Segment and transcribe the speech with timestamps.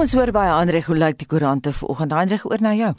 [0.00, 2.14] Kom ons hoor by Andre hoe lyk die koerante vanoggend.
[2.16, 2.94] Andre oor na jou.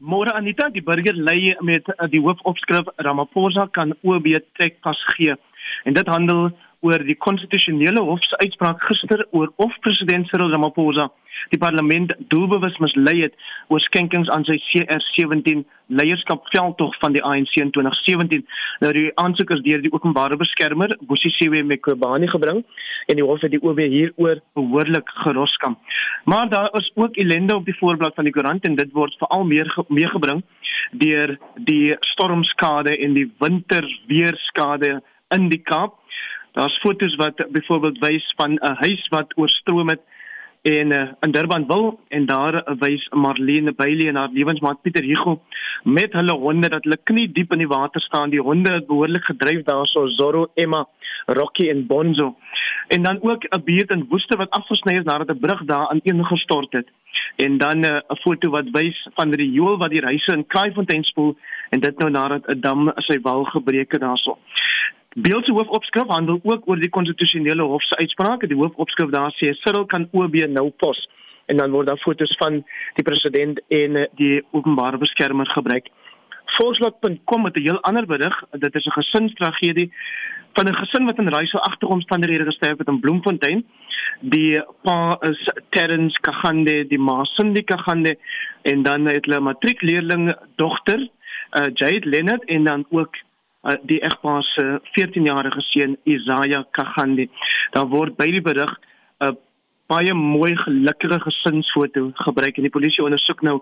[0.00, 5.34] Môre Anita, die burger lei met uh, die hoofopskrif Ramaphosa kan OB trek pas gee.
[5.84, 6.48] En dit handel
[6.80, 11.10] oor die konstitusionele hof se uitspraak gister oor of president Cyril Ramaphosa
[11.48, 13.34] die parlement doelbewus mislei het
[13.72, 15.62] oor skenkings aan sy CR17
[16.00, 18.44] leierskap veldtog van die ANC in 2017.
[18.84, 22.62] Nou die aansoek is deur die openbare beskermer Bosisiwe Mqobani gebring
[23.08, 25.78] en die hof het die OB hieroor behoorlik geroskam.
[26.30, 29.46] Maar daar is ook ellende op die voorblad van die koerant en dit word veral
[29.48, 30.44] meer meegebring
[31.00, 31.36] deur
[31.70, 35.00] die stormskade en die winterweerskade
[35.34, 35.99] in die Kaap.
[36.52, 40.00] Daar's foto's wat byvoorbeeld wys van 'n huis wat oorstroom het
[40.62, 45.04] en uh, in Durban wil en daar uh, wys Marlene Bailey en haar lewensmaat Pieter
[45.04, 45.40] Hugo
[45.82, 48.30] met hulle honde dat hulle knie diep in die water staan.
[48.30, 50.86] Die honde het behoorlik gedryf daarso Zorro, Emma,
[51.26, 52.36] Rocky en Bonzo.
[52.88, 56.00] En dan ook 'n buurt in Woeste wat afgesny is nadat 'n brug daar aan
[56.02, 56.88] een gestort het.
[57.36, 60.46] En dan eh, 'n uh, foto wat wys van die Joel wat die huise in
[60.46, 61.36] Kraaifontein spoel
[61.70, 64.38] en dit nou nadat 'n dam sy wal gebreek het daarso.
[65.14, 68.46] Beeld se hoofopskrif handel ook oor die konstitusionele hof se uitsprake.
[68.46, 71.08] Die hoofopskrif daar sê Cyril kan OB nou pos
[71.46, 75.88] en dan word daar fotos van die president en die openbare beskermer gebruik.
[76.56, 78.42] Volksblad.com het 'n heel ander berig.
[78.50, 79.92] Dit is 'n gesinstragedie
[80.52, 83.64] van 'n gesin wat in reise agteromstandighede gesterf het in Bloemfontein.
[84.20, 88.18] Die pa is Terrence Kagande, die ma Cindy Kagande
[88.62, 91.08] en dan het hulle matriekleerling dogter,
[91.50, 93.16] uh, Jade Leonard en dan ook
[93.62, 97.28] uh, die egpaar se 14-jarige seun Isaiah Kagandi.
[97.70, 98.78] Daar word by die berig
[99.90, 103.56] baie mooi gelukkige gesinsfoto gebruik en die polisie ondersoek nou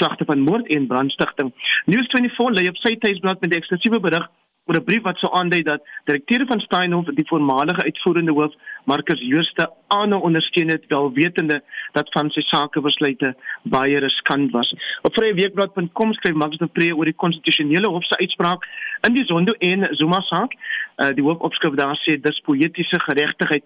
[0.00, 1.52] klagte van moord en brandstigting.
[1.92, 4.26] News24 lê op sy tuisblad met 'n eksklusiewe berig
[4.66, 8.54] oor 'n brief wat sou aandui dat direkteur van Steinhof die voormalige uitvoerende hoof
[8.84, 14.74] Marcus Jooste aanhou ondersteun het wel wetende dat van sy sakebesluite baie riskant was.
[15.02, 18.64] Op vryweekblad.com skryf Max de Pre oor die konstitusionele hof se uitspraak
[19.06, 20.52] in die Zondo en Zuma saak.
[20.96, 23.64] Uh, die hoofopskrif daar sê dis poëtiese geregtigheid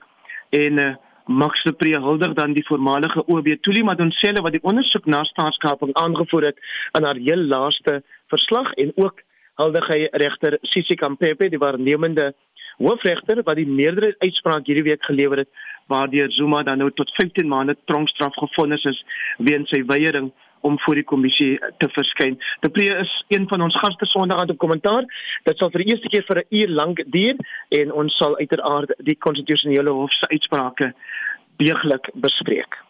[0.51, 0.95] en uh,
[1.29, 5.93] Max de Pre huldig dan die voormalige OB Tuli Madonsela wat die ondersoek na staatskaping
[5.93, 6.61] aangevoer het
[6.97, 8.03] aan haar heel laaste
[8.33, 9.21] verslag en ook
[9.61, 12.31] huldig hy regter Sisi Kampepe die waarnemende
[12.79, 15.51] hoofregter wat die meerderheid uitspraak hierdie week gelewer het
[15.93, 19.05] waardeur Zuma dan nou tot 15 maande tronkstraf gevonnis is
[19.37, 22.39] weens sy weiering om voor die kommissie te verskyn.
[22.61, 25.05] De Pre is een van ons gaste Sondag aan die kommentaar.
[25.45, 27.37] Dit sal vir die eerste keer vir 'n uur lank duur
[27.69, 30.95] en ons sal uiteraard die konstitusionele hof se uitsprake
[31.57, 32.88] deeglik bespreek.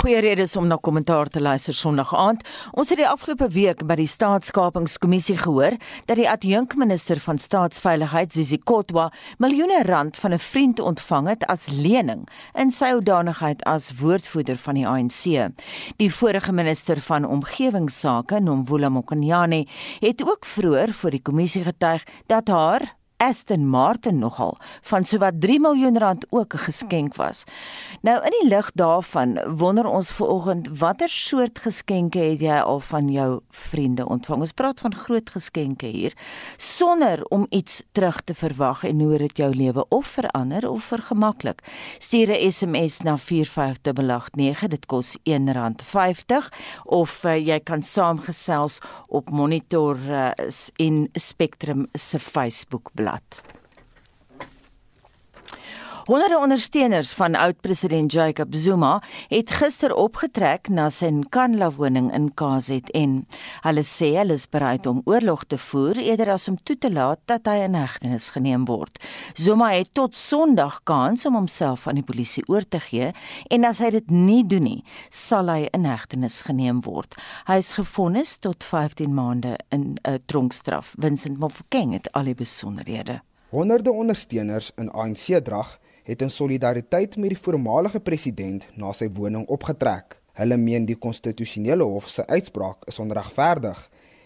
[0.00, 2.42] Goeie redes om na kommentaar te luister Sondag aand.
[2.72, 8.58] Ons het die afgelope week by die Staatskapingskommissie gehoor dat die adjunkminister van Staatsveiligheid, Zizi
[8.58, 14.56] Kotwa, miljoene rand van 'n vriend ontvang het as lening in sy hoedanigheid as woordvoerder
[14.56, 15.52] van die ANC.
[15.96, 19.66] Die vorige minister van Omgewingsake, Nomvula Mokonyane,
[20.00, 25.60] het ook vroeër voor die kommissie getuig dat haar Aston Martin nogal van sowat 3
[25.60, 27.44] miljoen rand ook 'n geskenk was.
[28.00, 33.08] Nou in die lig daarvan wonder ons vanoggend watter soort geskenke het jy al van
[33.10, 34.40] jou vriende ontvang?
[34.40, 36.12] Ons praat van groot geskenke hier
[36.56, 41.62] sonder om iets terug te verwag en hoe dit jou lewe of verander of vergemaklik.
[41.98, 46.48] Stuur 'n SMS na 45889 dit kos R1.50
[46.84, 50.30] of uh, jy kan saamgesels op Monitor uh,
[50.76, 53.61] in Spectrum se Facebook bladsy annat.
[56.02, 63.12] Honderde ondersteuners van oud-president Jacob Zuma het gister opgetrek na sy Nkandla woning in KZN.
[63.62, 67.22] Hulle sê hulle is bereid om oorlog te voer eerder as om toe te laat
[67.30, 68.98] dat hy in hegtenis geneem word.
[69.38, 73.12] Zuma het tot Sondag kans om homself aan die polisie oor te gee
[73.54, 77.14] en as hy dit nie doen nie, sal hy in hegtenis geneem word.
[77.46, 80.96] Hy is gefonnis tot 15 maande in 'n uh, tronkstraf.
[80.98, 83.22] Vincent Mofokeng het al die besonderhede.
[83.52, 90.18] Honderde ondersteuners in ANC-drag het in solidariteit met die voormalige president na sy woning opgetrek.
[90.38, 93.80] Hulle meen die konstitusionele hof se uitspraak is onregverdig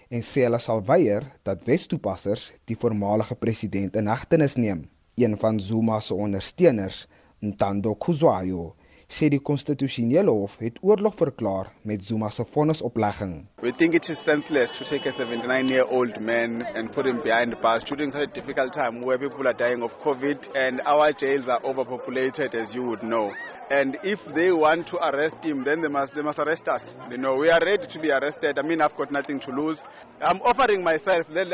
[0.09, 4.87] en sê hulle sal weier dat wetstoepassers die voormalige president in hegtenis neem.
[5.17, 7.07] Een van Zuma se ondersteuners,
[7.43, 8.75] Ntando Kuzwayo,
[9.09, 13.47] sê die konstitusionele hof het oorlog verklaar met Zuma se vonnisoplegging.
[13.63, 17.85] We think it is senseless to take a 79-year-old man and put him behind bars
[17.85, 21.61] during such a difficult time where people are dying of COVID and our jails are
[21.65, 23.33] overpopulated as you would know.
[23.69, 26.95] And if they want to arrest him, then they must they must arrest us.
[27.11, 28.59] You know, we are ready to be arrested.
[28.59, 29.83] I mean, I've got nothing to lose.
[30.21, 31.27] I'm offering myself.
[31.29, 31.49] Let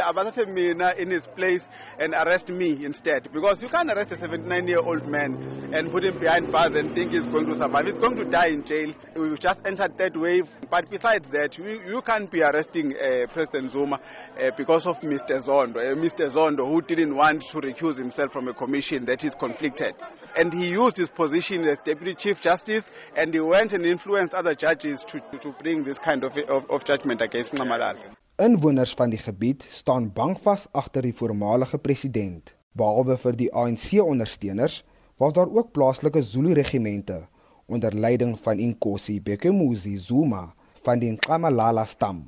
[0.48, 1.66] me in his place
[1.98, 6.52] and arrest me instead, because you can't arrest a 79-year-old man and put him behind
[6.52, 7.86] bars and think he's going to survive.
[7.86, 8.92] He's going to die in jail.
[9.16, 10.48] We just entered third wave.
[10.70, 15.40] But besides that, you, you can't be arresting uh, President Zuma uh, because of Mr.
[15.42, 15.76] Zondo.
[15.78, 16.28] Uh, Mr.
[16.30, 19.94] Zondo, who didn't want to recuse himself from a commission that is conflicted.
[20.36, 24.54] And he used his position as Deputy Chief Justice and he went and influenced other
[24.54, 28.16] judges to, to bring this kind of, of, of judgment against Ngamalala.
[28.42, 32.56] Inwoners van die gebied staan bankvas agter die voormalige president.
[32.74, 34.82] Behalwe vir die ANC-ondersteuners,
[35.20, 37.26] was daar ook plaaslike Zulu-regimente
[37.66, 42.24] onder leiding van Inkosi Bekemuzi Zuma van die Nkamalala stam.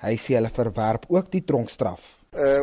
[0.00, 2.19] Hy sê hulle verwerp ook die tronkstraf.
[2.32, 2.62] Eh,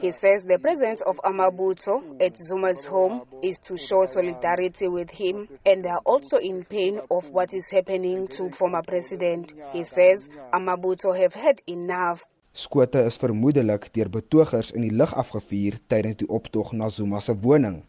[0.00, 5.48] he says the presence of Amabuto at Zuma's home is to show solidarity with him
[5.64, 9.54] and they are also in pain of what is happening to former president.
[9.72, 12.26] He says Amabuto have had enough.
[12.52, 17.32] Skote is vermoedelik deur betogers in die lug afgevuur tydens die optog na Zuma se
[17.32, 17.80] woning.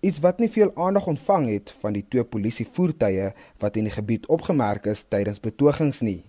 [0.00, 4.30] Iets wat nie veel aandag ontvang het van die twee polisievoertuie wat in die gebied
[4.30, 6.22] opgemerk is tydens betogings nie.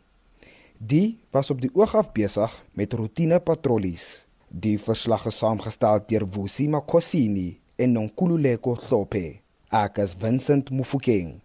[0.78, 4.26] Die was op die oog af besig met roetine patrollies.
[4.48, 9.42] Die verslag is saamgestel deur Vusi Makosini en Nonkululeko Hlophe.
[9.74, 11.40] Ek is Vincent Mufokeng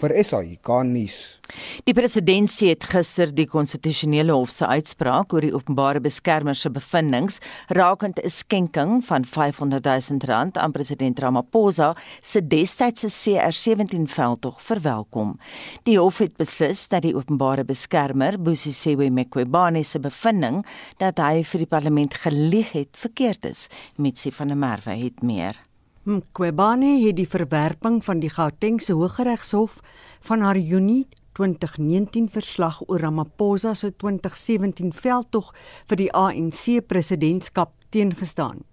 [0.00, 1.38] vir SAI Garnis.
[1.84, 7.40] Die president het gister die konstitusionele hof se uitspraak oor die openbare beskermer se bevindinge
[7.68, 15.38] rakend 'n skenking van 500 000 rand aan president Ramaphosa se destydse CR17 veldtog verwelkom.
[15.84, 20.64] Die hof het beslis dat die openbare beskermer Busisiwe Mqobane se bevinding
[20.98, 23.68] dat hy vir die parlement gelieg het verkeerd is.
[23.96, 25.71] Mitsi van der Merwe het meer.
[26.02, 29.76] Mqobane het die verwerping van die Gautengse Hooggeregshof
[30.26, 31.06] van haar Junie
[31.38, 35.52] 2019 verslag oor Ramaphosa se 2017 veldtog
[35.86, 38.64] vir die ANC presidentskap teengestaan.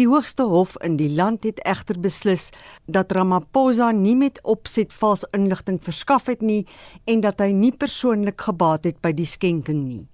[0.00, 2.48] Die hoogste hof in die land het egter beslis
[2.88, 6.62] dat Ramaphosa nie met opset vals inligting verskaf het nie
[7.04, 10.06] en dat hy nie persoonlik gebaat het by die skenking nie.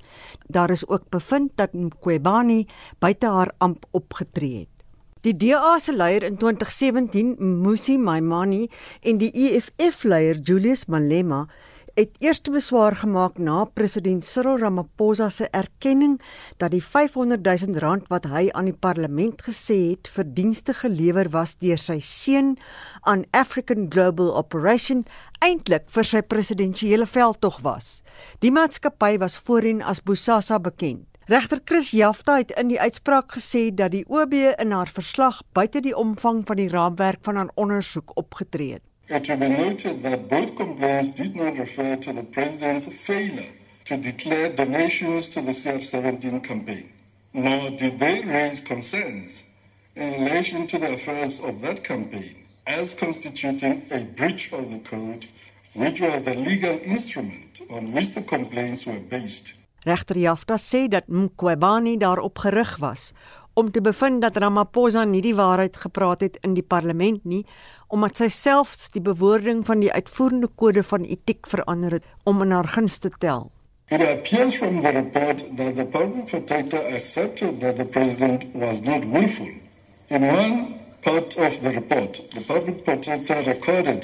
[0.50, 2.64] Daar is ook bevind dat Mqobane
[2.98, 4.75] buite haar amp opgetree het.
[5.26, 8.68] Die DA se leier in 2017, Musi Maimani,
[9.02, 11.48] en die EFF leier Julius Malema
[11.96, 16.20] het eerste beswaar gemaak na president Cyril Ramaphosa se erkenning
[16.60, 21.32] dat die 500 000 rand wat hy aan die parlement gesê het vir dienste gelewer
[21.34, 22.54] was deur sy seun
[23.02, 25.02] aan African Global Operation
[25.42, 27.90] eintlik vir sy presidentsiële veldtog was.
[28.44, 31.15] Die maatskappy was voorheen as Bosasa bekend.
[31.28, 35.80] Regter Chris Jafta het in die uitspraak gesê dat die OB in haar verslag buite
[35.82, 38.82] die omvang van die raamwerk van haar ondersoek opgetree het.
[39.08, 43.50] It should be noted that both complaints did not refer to the president's failure
[43.90, 46.86] to declare donations to the CR17 campaign,
[47.32, 49.44] nor did they raise concerns
[49.94, 55.26] in relation to the affairs of that campaign as constituting a breach of the code,
[55.74, 59.65] which was the legal instrument on which the complaints were based.
[59.86, 63.12] Regter Jafta sê dat Mqobani daarop gerig was
[63.54, 67.44] om te bevind dat Ramaphosa nie die waarheid gepraat het in die parlement nie
[67.94, 72.56] omdat sy selfs die bewoording van die uitvoerende kode van etiek verander het om in
[72.56, 73.52] haar guns te tel.
[73.88, 79.06] It appears from the report that the public protector accepted that the president was not
[79.14, 79.48] willful.
[80.10, 80.66] In one
[81.06, 84.02] part of the report, the public protector recorded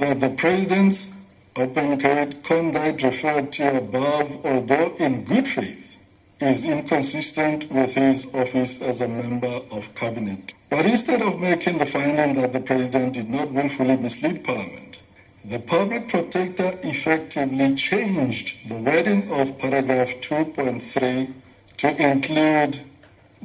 [0.00, 1.19] that the president's
[1.56, 5.96] open code conduct referred to above, although in good faith,
[6.40, 10.54] is inconsistent with his office as a member of cabinet.
[10.70, 15.02] But instead of making the finding that the president did not willfully mislead parliament,
[15.44, 21.32] the public protector effectively changed the wording of paragraph 2.3
[21.78, 22.80] to include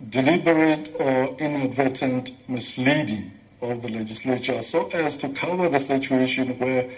[0.10, 3.32] deliberate or inadvertent misleading
[3.62, 6.90] of the legislature so as to cover the situation where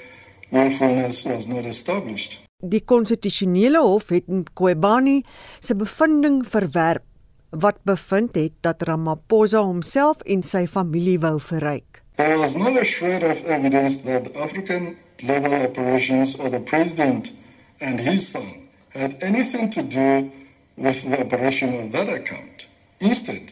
[0.52, 2.40] willfulness was not established.
[2.58, 5.22] Die konstitusionele hof het Mqobani
[5.60, 7.04] se bevinding verwerp
[7.50, 12.02] wat bevind het dat Ramaphosa homself en sy familie wou verryk.
[12.18, 17.32] There was no shred of evidence that African global operations or the president
[17.80, 20.32] and his son had anything to do
[20.76, 22.68] with the operation of that account.
[23.00, 23.52] Instead,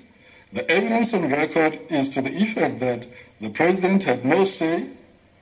[0.54, 3.06] the evidence on record is to the effect that
[3.42, 4.90] the president had no say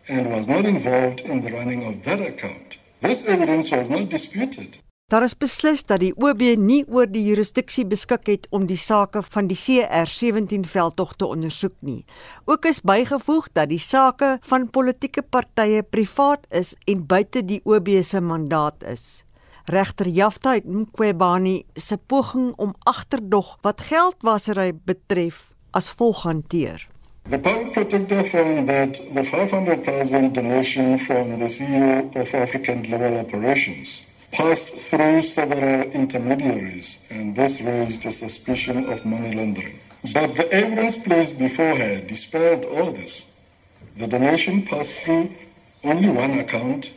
[0.08, 2.80] and was not involved in the running of that account.
[3.02, 4.82] This evidence was not disputed.
[5.12, 9.22] Daar is beslis dat die OB nie oor die jurisdiksie beskik het om die sake
[9.22, 12.06] van die CR17 veldtog te ondersoek nie.
[12.50, 17.92] Ook is bygevoeg dat die sake van politieke partye privaat is en buite die OB
[18.02, 19.24] se mandaat is.
[19.66, 26.88] Regter Jafta het Mqobani se poging om agterdog wat geldwasery betref as volg hanteer.
[27.25, 34.27] The public protector found that the 500,000 donation from the CEO of African Global Operations
[34.34, 39.80] passed through several intermediaries, and this raised a suspicion of money laundering.
[40.13, 43.94] But the evidence placed before her dispelled all this.
[43.98, 45.30] The donation passed through
[45.86, 46.94] only one account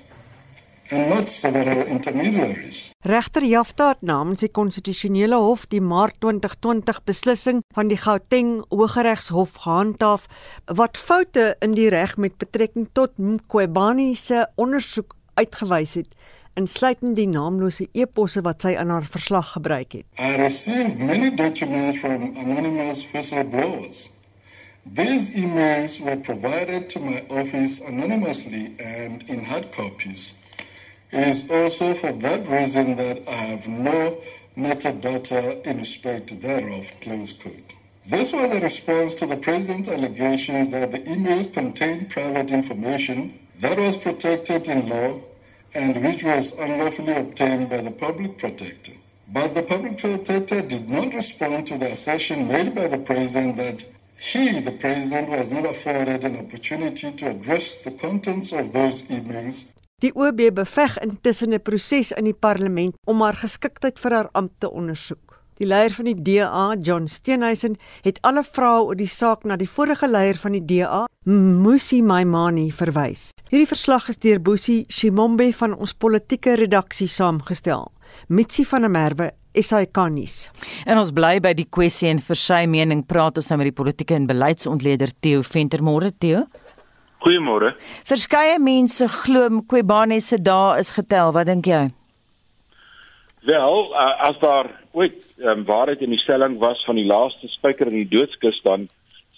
[0.91, 2.93] and not several intermediaries.
[3.01, 9.59] Regter Jafta het namens die konstitusionele hof die Maart 2020 beslissing van die Gauteng Hooggeregshof
[9.65, 10.27] gehandhaaf
[10.65, 16.15] wat foute in die reg met betrekking tot Mqobani se ondersoek uitgewys het
[16.57, 20.07] insluitend die naamlose eposse wat sy in haar verslag gebruik het.
[20.19, 24.07] I received many documents from anonymous whistleblowers.
[24.87, 30.46] These emails were provided to my office anonymously and in hard copies.
[31.13, 34.19] It is also for that reason that I have no
[34.57, 37.75] metadata in respect thereof, close quote.
[38.09, 43.79] This was a response to the President's allegations that the emails contained private information that
[43.79, 45.21] was protected in law
[45.75, 48.93] and which was unlawfully obtained by the public protector.
[49.33, 53.85] But the public protector did not respond to the assertion made by the president that
[54.19, 59.76] he, the president, was not afforded an opportunity to address the contents of those emails.
[60.05, 64.61] Die OB beveg intussen 'n proses in die parlement om haar geskiktheid vir haar ampt
[64.61, 65.41] te ondersoek.
[65.55, 69.69] Die leier van die DA, John Steenhuisen, het alle vrae oor die saak na die
[69.69, 73.31] vorige leier van die DA, Musi Maimani, verwys.
[73.49, 77.91] Hierdie verslag is deur Boesie Shimombe van ons politieke redaksie saamgestel.
[78.29, 80.51] Mitsi van der Merwe SAK-nuus.
[80.85, 83.83] En ons bly by die kwessie en vir sy mening praat ons nou met die
[83.83, 86.45] politieke en beleidsontleder Theo Ventermore Theo.
[87.27, 87.73] Goeiemôre.
[88.07, 91.33] Verskeie mense glo Mqobane se dae is getel.
[91.35, 91.89] Wat dink jy?
[93.51, 97.91] Wel, uh, as daar ooit um, waarheid in die stelling was van die laaste spyker
[97.91, 98.87] in die doodskus dan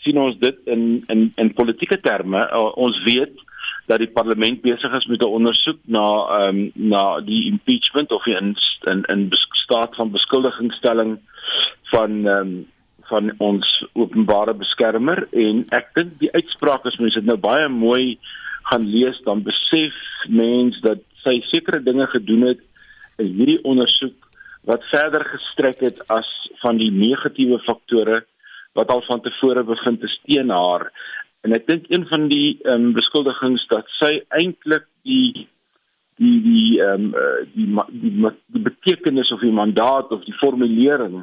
[0.04, 2.44] sien ons dit in in in politieke terme.
[2.52, 3.40] Uh, ons weet
[3.88, 6.06] dat die parlement besig is met 'n ondersoek na
[6.38, 8.56] ehm um, na die impeachment of in
[8.92, 9.28] in in
[9.64, 11.18] staat van beskuldigingstelling
[11.96, 12.66] van ehm um,
[13.08, 18.18] van ons openbare beskermer en ek dink die uitspraak as mense dit nou baie mooi
[18.70, 19.96] gaan lees dan besef
[20.28, 22.64] mens dat sy sekere dinge gedoen het
[23.22, 24.16] in hierdie ondersoek
[24.68, 26.28] wat verder gestrek het as
[26.62, 28.22] van die negatiewe faktore
[28.78, 30.88] wat al van tevore bevind te steen haar
[31.46, 35.46] en ek dink een van die ehm um, beskuldigings dat sy eintlik die
[36.18, 41.22] die die ehm um, die, die die die betekenis of die mandaat of die formulering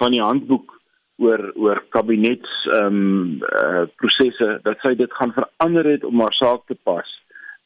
[0.00, 0.75] van die handboek
[1.16, 6.36] oor oor kabinets ehm um, uh, prosesse dat sy dit gaan verander het om haar
[6.36, 7.08] saak te pas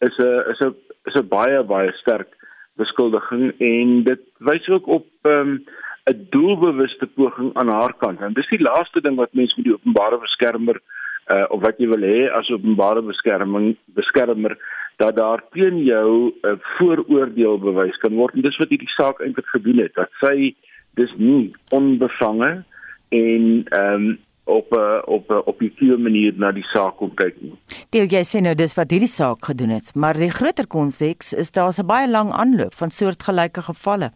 [0.00, 0.74] is 'n is 'n
[1.08, 2.30] is 'n baie baie sterk
[2.76, 5.64] beskuldiging en dit wys ook op ehm um,
[6.10, 8.20] 'n doelbewuste poging aan haar kant.
[8.20, 10.80] En dis die laaste ding wat mense met die openbare beskermer
[11.34, 14.56] uh of wat jy wil hê as openbare beskerming beskermer
[14.96, 18.34] dat daar teen jou 'n uh, vooroordeel bewys kan word.
[18.34, 19.94] En dis wat hierdie saak eintlik gedoen het.
[19.94, 20.54] Dat sy
[20.94, 22.64] dis nie onbevange
[23.10, 27.52] en ehm um, op 'n op 'n objektiewe manier na die saak kom kyk nie.
[27.88, 31.50] Theo, jy sê nou dis wat hierdie saak gedoen het, maar die groter konteks is
[31.50, 34.10] daar's 'n baie lang aanloop van soortgelyke gevalle.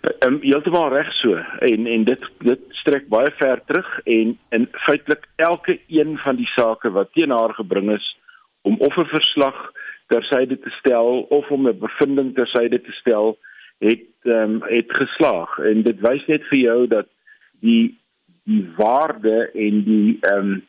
[0.00, 4.68] Ehm um, heeltemal reg so en en dit dit strek baie ver terug en in
[4.72, 8.16] feitelik elke een van die sake wat teen haar gebring is
[8.62, 9.72] om of 'n verslag
[10.06, 13.38] tersyde te stel of om 'n bevinding tersyde te stel
[13.78, 17.06] het ehm um, het geslaag en dit wys net vir jou dat
[17.60, 17.98] die
[18.44, 20.62] die waarde en die ehm um,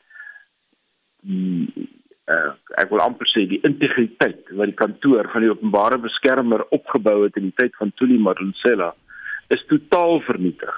[1.25, 1.89] die
[2.29, 7.23] uh, ek wil amper sê die integriteit wat die kantoor van die openbare beskermer opgebou
[7.23, 8.93] het in die tyd van Tuli Madonsela
[9.53, 10.77] is totaal vernietig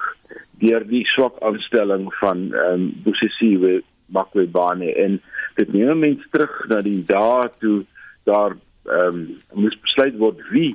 [0.60, 4.92] deur die swak aanstelling van ehm um, Bosisiwe Makwebane.
[4.94, 5.20] En
[5.54, 7.84] dit neem mens terug na die dae toe
[8.28, 8.56] daar
[8.88, 9.24] ehm um,
[9.62, 10.74] moes besluit word wie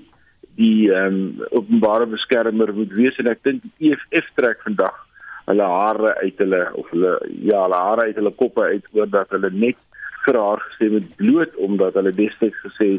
[0.58, 3.18] die ehm um, openbare beskermer moet wees.
[3.18, 5.02] En ek dink die EFF trek vandag
[5.50, 7.18] hulle hare uit hulle of hulle
[7.50, 9.80] ja hulle hare uit hulle koppe uit oor dat hulle net
[10.26, 12.90] vir haar gestem het bloot omdat hulle destyds gesê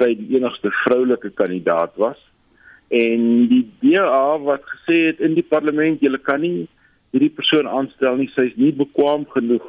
[0.00, 2.18] sy die enigste vroulike kandidaat was
[2.92, 6.66] en die DA wat gesê het in die parlement jy kan nie
[7.12, 9.64] hierdie persoon aanstel nie sy's nie bekwam genoeg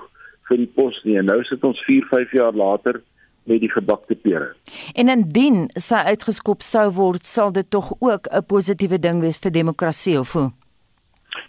[0.49, 3.03] vir die pos nie en nou sit ons 4 5 jaar later
[3.43, 4.53] met die gebakte pere.
[4.95, 9.51] En indien sy uitgeskop sou word, sal dit tog ook 'n positiewe ding wees vir
[9.51, 10.51] demokrasie of hoe?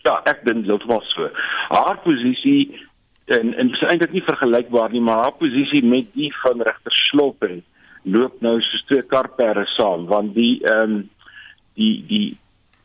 [0.04, 1.30] Ja, ek dink dit was so.
[1.72, 2.76] Haar posisie
[3.32, 7.62] en en is eintlik nie vergelykbaar nie, maar haar posisie met die van regter Sloppe
[8.04, 10.98] loop nou soos twee karperde saam want die ehm um,
[11.74, 12.36] die die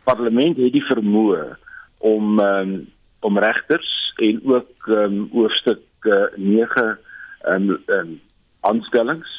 [0.07, 1.43] parlement het die vermoë
[2.11, 2.71] om um,
[3.27, 3.91] om regters
[4.23, 8.15] en ook um, hoofstuk uh, 9 ehm um, um,
[8.61, 9.35] aanstellings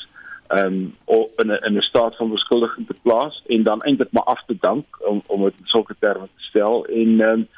[0.49, 4.29] ehm um, in 'n in 'n staat van beskuldiging te plaas en dan eintlik maar
[4.35, 7.49] af te dank om om dit in sulke terme te stel en ehm um,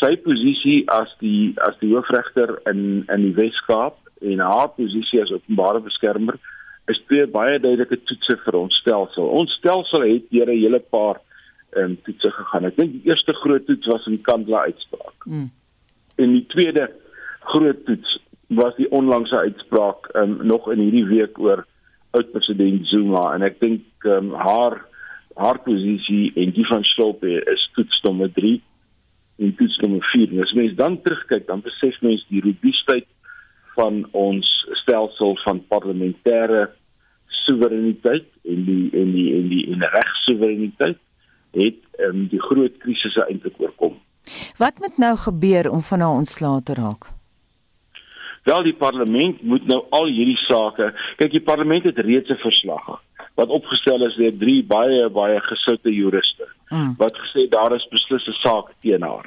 [0.00, 5.32] sy posisie as die as die hoofregter in in die Wes-Kaap en haar posisie as
[5.34, 6.38] openbare beskermer
[6.92, 9.28] is twee baie duidelike toetse vir ons stelsel.
[9.40, 11.20] Ons stelsel het deur 'n hele paar
[11.76, 12.64] ehm um, toetse gegaan.
[12.64, 15.26] Ek dink die eerste groot toets was in Kandla uitspraak.
[15.26, 15.50] Mm.
[16.16, 16.90] En die tweede
[17.40, 21.64] groot toets was die onlangse uitspraak um, nog in hierdie week oor
[22.10, 24.84] oud president Zuma en ek dink um, haar
[25.34, 28.60] haar posisie en die van Stolpe is toets nommer 3
[29.36, 30.32] en toets nommer 4.
[30.32, 33.06] En as mens dan terugkyk, dan besef mens die robuustheid
[33.74, 34.50] van ons
[34.84, 36.68] stelsel van parlementêre
[37.44, 41.00] soewereiniteit en die en die en die en regssoewereiniteit
[41.54, 43.98] het um, die groot krisisse eintlik oorkom.
[44.58, 47.10] Wat moet nou gebeur om van haar ontslae te raak?
[48.44, 53.00] Wel die parlement moet nou al hierdie sake, kyk die parlement het reeds 'n verslag
[53.34, 56.94] wat opgestel is deur drie baie baie gesoute juriste hmm.
[56.98, 59.26] wat gesê daar is beslis 'n saak teen haar.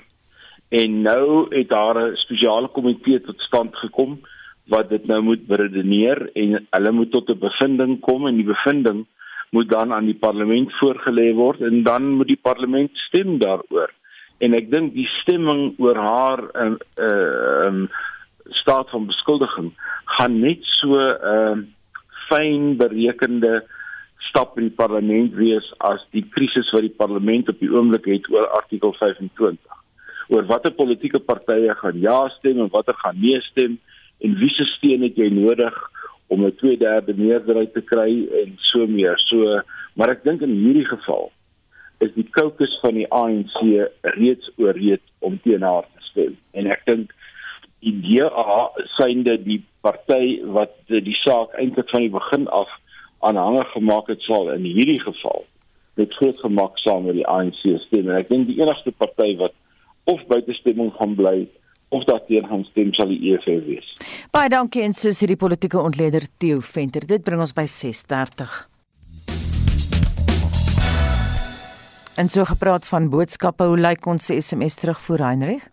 [0.70, 4.20] En nou het daar 'n spesiale komitee tot stand gekom
[4.68, 9.06] wat dit nou moet beredeneer en hulle moet tot 'n bevinding kom en die bevinding
[9.50, 13.92] moet dan aan die parlement voorgelê word en dan moet die parlement stem daaroor.
[14.38, 17.90] En ek dink die stemming oor haar ehm uh, ehm uh,
[18.50, 19.72] staat van beskuldiging
[20.06, 21.58] gaan net so 'n uh,
[22.30, 23.64] fyn berekende
[24.30, 28.30] stap in die parlement wees as die krisis wat die parlement op die oomblik het
[28.34, 29.60] oor artikel 25
[30.30, 33.78] oor watter politieke partye gaan ja stem en watter gaan nee stem
[34.26, 35.76] en wie se steun het jy nodig
[36.28, 39.16] om 'n 2/3 meerderheid te kry en so meer.
[39.18, 39.62] So
[39.96, 41.32] maar ek dink in hierdie geval
[42.00, 46.38] is die kokes van die ANC reeds oorreed om teen haar te stem.
[46.54, 47.14] En ek dink
[47.80, 52.70] die DA synde die party wat die saak eintlik van die begin af
[53.20, 55.46] aanhangig gemaak het sal in hierdie geval
[55.98, 59.56] met groot gemak saam met die ANC stem en ek dink die enigste party wat
[60.08, 61.48] of buite stemming gaan bly
[61.90, 63.88] of dat teen gaan stem sal die EFF wees.
[64.32, 67.08] Baie dankie en so sê die politieke ontleder Theo Venter.
[67.08, 68.68] Dit bring ons by 6:30.
[72.18, 75.68] En so gepraat van boodskappe, hoe lyk ons SMS terugvoer Heinrich?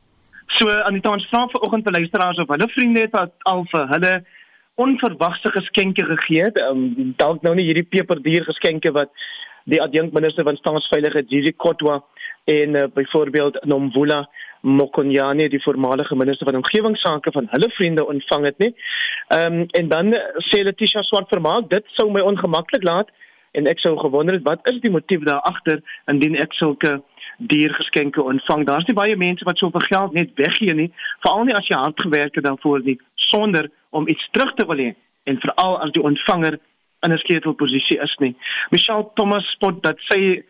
[0.58, 3.88] So aan die tans vra vanoggend vir luisteraars of hulle vriende het wat al vir
[3.94, 4.12] hulle
[4.74, 6.58] onverwagse geskenke gegee het.
[6.58, 9.10] Ehm um, dalk nou nie hierdie peperduur geskenke wat
[9.64, 12.02] die adjunkminister van staatsveiligheid Gigi Kotwa
[12.44, 14.28] en uh, byvoorbeeld Nomvula
[14.60, 18.74] Mokonyane die voormalige minister van omgewingsake van hulle vriende ontvang het nie.
[19.28, 20.14] Ehm um, en dan
[20.50, 23.10] sê Letitia Swart vermaak dit sou my ongemaklik laat
[23.52, 27.02] en ek sou gewonder het wat is die motief daar agter indien ek sulke
[27.38, 28.66] diergeskenke ontvang.
[28.66, 30.90] Daar's nie baie mense wat soveel geld net weggee nie,
[31.22, 32.98] veral nie as jy hard gewerk het daarvoor nie,
[33.30, 34.92] sonder om iets terug te wil hê
[35.30, 36.58] en veral as die ontvanger
[37.04, 38.34] in 'n sleutelposisie is nie.
[38.70, 40.42] Michelle Thomas spot dat sy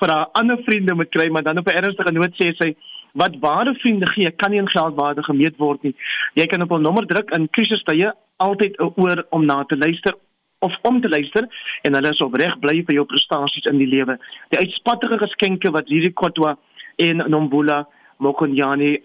[0.00, 2.74] vir haar ander vriende moet kry, maar dan op 'n ernstige noot sê sy
[3.12, 5.94] wat ware vriende gee kan nie in geldwaarde gemeet word nie.
[6.34, 10.14] Jy kan op 'n nommer druk in krisistye altyd 'n oor om na te luister
[10.58, 11.48] of om te luister
[11.82, 14.18] en hulle is opreg bly vir jou prestasies in die lewe.
[14.48, 16.58] Die uitspattige geskenke wat hierdie Kotwa
[16.96, 17.86] en Nombula
[18.20, 18.98] Mokonyani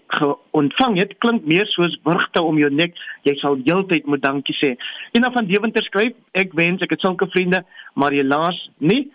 [0.56, 2.96] ontvang het, klink meer soos wurgte om jou nek.
[3.24, 4.74] Jy sal heeltyd moet dankie sê.
[5.16, 7.62] En dan van Deventer skryf, ek wens ek het sulke vriende,
[7.94, 9.06] maar helaas nie.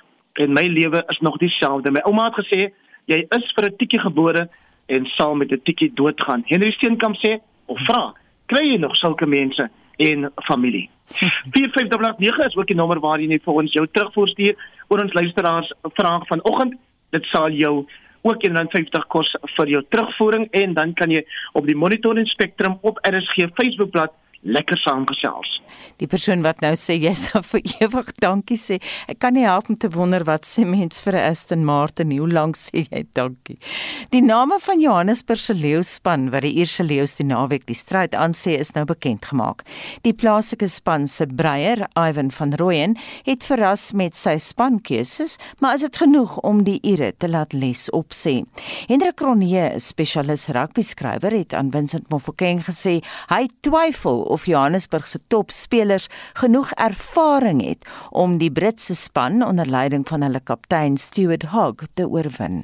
[0.41, 1.91] En my lewe is nog dieselfde.
[1.91, 2.71] My ouma het gesê,
[3.11, 4.49] jy is vir 'n tikkie gebore
[4.87, 6.43] en sal met 'n tikkie doodgaan.
[6.47, 8.13] Henry Steenkamp sê, of vra,
[8.47, 9.69] kry jy nog sulke mense?
[10.01, 10.89] en familie.
[11.53, 15.13] 4589 is ook die nommer waar jy net vir ons jou terugvoer stuur oor ons
[15.13, 16.77] luisteraars vraag vanoggend.
[17.15, 17.73] Dit sal jou
[18.21, 21.23] ook 150 kos vir jou terugvoering en dan kan jy
[21.57, 25.59] op die Monitoring Spectrum op RSG Facebookblad lekker saamgesels.
[26.01, 28.79] Die persoon wat nou sê jy sal vir ewig dankie sê.
[29.11, 32.29] Ek kan nie help om te wonder wat sê mens vir 'n Aston Martin, hoe
[32.29, 33.57] lank sê jy dankie.
[34.11, 38.57] Die name van Johannesburg se leeuspan wat die Ierse leeu's die naweek die stryd aansê
[38.59, 39.63] is nou bekend gemaak.
[40.03, 45.81] Die plaaslike span se breier, Ivan van Rooyen, het verras met sy spankeuses, maar is
[45.81, 48.43] dit genoeg om die Ire te laat les opsê?
[48.87, 55.07] Hendrik Kronje, 'n spesialis rugby skrywer, het aan Vincent Mofokeng gesê hy twyfel of Johannesburg
[55.07, 61.51] se topspelers genoeg ervaring het om die Britse span onder leiding van hulle kaptein Stuart
[61.51, 62.63] Hogg te oorwin.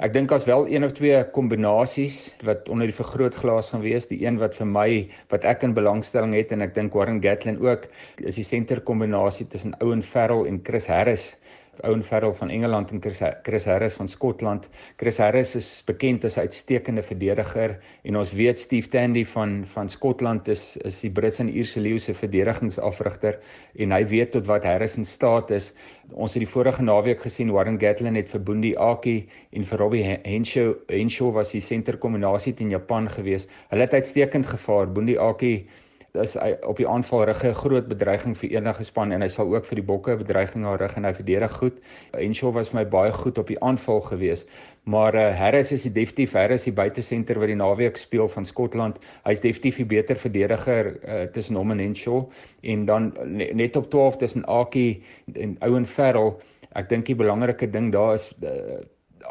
[0.00, 4.22] Ek dink as wel een of twee kombinasies wat onder die vergrootglas gaan wees, die
[4.22, 4.86] een wat vir my
[5.28, 7.84] wat ek in belangstelling het en ek dink Warren Gatlin ook,
[8.24, 11.34] is die senter kombinasie tussen Owen Farrell en Chris Harris
[11.82, 13.00] Owen Farrell van Engeland en
[13.42, 14.68] Chris, Harris van Skotland.
[14.96, 19.88] Chris Harris is bekend as 'n uitstekende verdediger en ons weet Steve Tandy van van
[19.88, 23.38] Skotland is is die Britse en Ierse leeu se verdedigingsafrigter
[23.78, 25.72] en hy weet tot wat Harris in staat is.
[26.12, 30.04] Ons het die vorige naweek gesien Warren Gatland het vir Bundi Aki en vir Robbie
[30.24, 33.46] Henshaw Henshaw was die senterkombinasie teen Japan gewees.
[33.68, 34.92] Hulle het uitstekend gevaar.
[34.92, 35.66] Bundi Aki
[36.14, 39.54] dis hy op die aanval rig 'n groot bedreiging vir enige span en hy sal
[39.54, 41.80] ook vir die bokke 'n bedreiging daar rig en hy verdedig goed.
[42.12, 44.44] Enshaw was vir my baie goed op die aanval gewees.
[44.84, 48.98] Maar uh, Harris is die definitief Harris die buitesenter wat die naweek speel van Skotland.
[49.24, 52.28] Hy's definitief die beter verdediger uh, tussen hom en Enshaw
[52.62, 55.02] en dan net op 12 tussen Aki
[55.34, 56.34] en Owen Farrell.
[56.74, 58.82] Ek dink die belangrike ding daar is uh,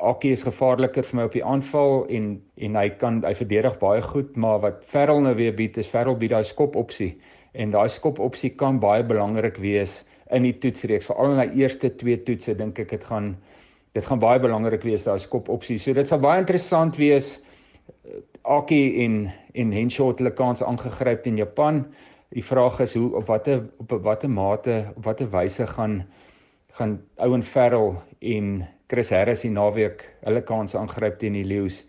[0.01, 4.01] Aki is gevaarliker vir my op die aanval en en hy kan hy verdedig baie
[4.01, 7.17] goed, maar wat Ferrell nou weer bied is Ferrell bied daai skop opsie
[7.53, 11.89] en daai skop opsie kan baie belangrik wees in die toetsreeks, veral in die eerste
[11.97, 13.33] twee toetse dink ek dit gaan
[13.97, 15.79] dit gaan baie belangrik wees daai skop opsie.
[15.81, 17.39] So dit sal baie interessant wees
[18.49, 19.19] Aki en
[19.53, 21.83] en Henshaw het hulle kans aangegryp teen Japan.
[22.33, 26.03] Die vraag is hoe op watter op watter mate op watter wyse gaan
[26.77, 31.83] gaan Owen Ferrell en Chris Harris die naweek hulle kans aangryp teen die Lions.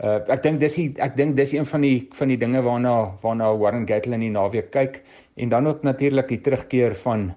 [0.00, 2.94] Uh ek dink dis die, ek dink dis een van die van die dinge waarna
[3.22, 5.00] waarna Warren Gatland die naweek kyk
[5.36, 7.30] en dan ook natuurlik die terugkeer van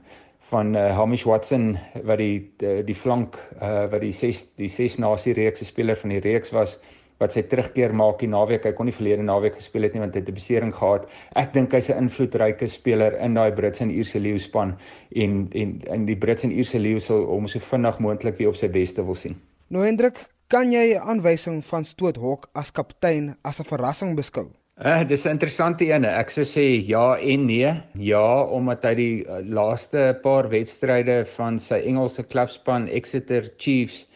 [0.49, 4.97] van uh, Hamish Watson wat die die, die flank uh wat die 6 die 6
[5.03, 6.79] nasie reeks se speler van die reeks was
[7.19, 8.65] wat sy terugkeer maak die naweek.
[8.65, 11.08] Hy kon nie verlede naweek gespeel het nie want hy het 'n besering gehad.
[11.36, 14.77] Ek dink hy's 'n invloedryke speler in daai Brits en Ierse leeu span
[15.15, 18.55] en en in die Brits en Ierse leeu sal hom so vinnig moontlik weer op
[18.55, 19.36] sy beste wil sien.
[19.69, 24.49] Nou Hendrik, kan jy 'n aanwysing van Stoothok as kaptein as 'n verrassing beskou?
[24.79, 26.05] Eh, uh, dis 'n interessante een.
[26.05, 27.73] Ek sou sê ja en nee.
[27.93, 34.08] Ja, omdat hy die uh, laaste paar wedstryde van sy Engelse klubspan Exeter Chiefs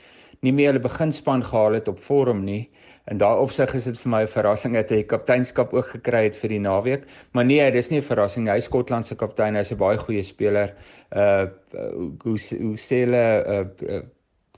[0.41, 2.69] nie meer hulle beginspan gehaal het op vorm nie.
[3.11, 6.37] In daai opsig is dit vir my 'n verrassing dat hy kapteinskap ook gekry het
[6.39, 7.03] vir die naweek.
[7.33, 8.47] Maar nee, dis nie 'n verrassing.
[8.47, 9.55] Hy is Skotland se kaptein.
[9.55, 10.73] Hy's 'n baie goeie speler.
[11.11, 11.47] Uh
[12.23, 14.01] hoe hoe sê hulle uh, uh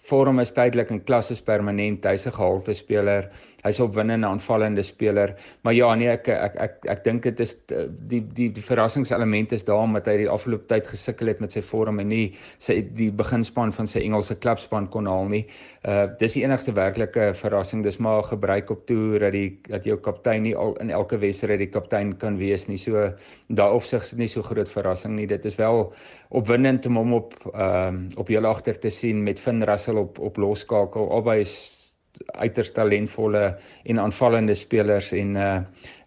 [0.06, 2.06] vorm is tydelik en klas is permanent.
[2.06, 3.32] Hy's 'n gehalte speler.
[3.66, 5.34] Hy's opwindende aanvallende speler.
[5.66, 8.64] Maar ja, nee, ek ek ek ek, ek dink dit is eh, die die die
[8.64, 12.28] verrassingselement is daar omdat hy die afgelope tyd gesukkel het met sy vorm en nie
[12.62, 15.46] sy die beginspan van sy Engelse klubspan kon haal nie.
[15.86, 17.82] Uh dis die enigste werklike verrassing.
[17.86, 21.64] Dis maar gebruik op toer dat die dat jou kaptein nie al in elke wedstryd
[21.64, 22.78] die kaptein kan wees nie.
[22.78, 23.10] So
[23.50, 25.26] daai opsig is nie so groot verrassing nie.
[25.30, 25.88] Dit is wel
[26.30, 30.20] opwindend om hom op ehm uh, op heel agter te sien met Finn Russell op
[30.20, 31.10] op loskakel.
[31.12, 31.85] Albei is
[32.34, 35.56] uiters talentvolle en aanvallende spelers en uh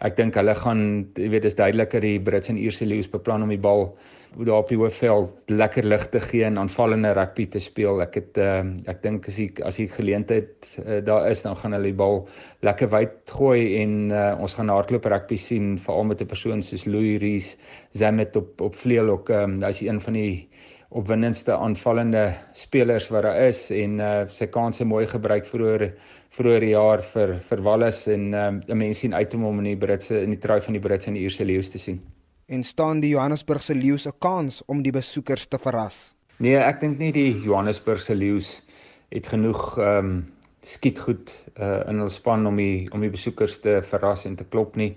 [0.07, 0.83] ek dink hulle gaan
[1.18, 3.88] jy weet dis duideliker die Brits en Ierse leeu's beplan om die bal
[4.37, 8.03] daar op die hoofveld lekker lig te gee en aanvallende rugby te speel.
[8.05, 11.73] Ek het uh ek dink as die as die geleentheid uh, daar is dan gaan
[11.73, 12.21] hulle die bal
[12.66, 16.87] lekker wyd gooi en uh ons gaan hardloop rugby sien veral met 'n persoon soos
[16.87, 17.57] Louis Rees
[17.90, 20.48] Zamet op op vleuel ook um, hy's een van die
[20.88, 25.90] opwindendste aanvallende spelers wat daar is en uh sy kansse mooi gebruik vroeër
[26.38, 29.77] vroeër jaar vir vir Wallis en um, 'n mens sien uit om hom in die
[29.77, 32.01] Britse in die trui van die Britse en die Ierse leeu's te sien.
[32.48, 36.14] En staan die Johannesburgse leeu's 'n kans om die besoekers te verras?
[36.38, 38.62] Nee, ek dink nie die Johannesburgse leeu's
[39.11, 40.27] het genoeg ehm um,
[40.62, 44.44] skiet goed uh in hul span om die om die besoekers te verras en te
[44.44, 44.96] klop nie.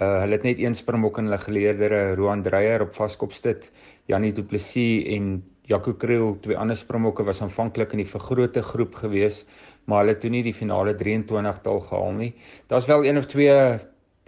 [0.00, 3.70] Uh hulle het net een springbok in hulle geleerdere Roan Dreyer op vaskop sit.
[4.06, 8.94] Janie Du Plessis en Jaco Kriel, twee ander springbokke was aanvanklik in die vergrote groep
[8.98, 9.44] gewees,
[9.86, 12.32] maar hulle het toe nie die finale 23 tal gehaal nie.
[12.68, 13.54] Daar's wel een of twee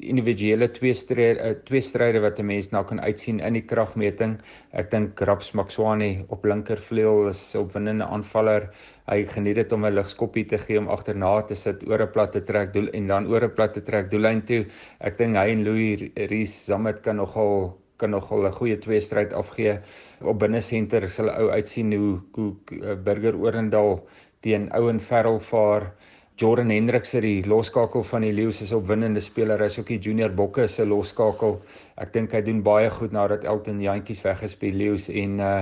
[0.03, 4.39] individuele twee stryde uh, twee stryde wat 'n mens nou kan uitsien in die kragmeting.
[4.73, 8.71] Ek dink Raps Maxwani op linkervleuel is 'n opwindende aanvaller.
[9.07, 12.33] Hy geniet dit om 'n ligskoppie te gee om agterna te sit, oor 'n plat
[12.33, 14.67] te trek doel en dan oor 'n plat te trek doellyn toe.
[15.01, 19.33] Ek dink hy en Louis Ries Zamet kan nogal kan nogal 'n goeie twee stryd
[19.33, 19.79] afgee.
[20.21, 24.07] Op binne senter sal ou uitsien hoe hoe eh, Burger Orendal
[24.41, 25.93] teen Ouen Ferrel vaar.
[26.37, 29.61] Jordan Hendricks het die loskakel van die Lions is opwindende speler.
[29.63, 31.61] Hy is ook die junior bokke se loskakel.
[32.03, 35.53] Ek dink hy doen baie goed nadat Elton Jantjies weggespeel Lions en uh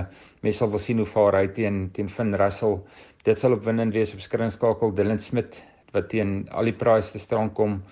[0.40, 2.78] mense sal wel sien hoe vaar hy teen teen Finn Russell.
[3.24, 5.60] Dit sal opwindend wees op skrinskakel Dylan Smith
[5.92, 7.82] wat teen al die pryse te strand kom.